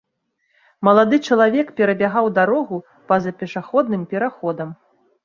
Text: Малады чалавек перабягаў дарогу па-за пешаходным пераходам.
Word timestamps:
Малады 0.87 1.19
чалавек 1.27 1.67
перабягаў 1.79 2.29
дарогу 2.39 2.79
па-за 3.13 3.35
пешаходным 3.43 4.07
пераходам. 4.15 4.69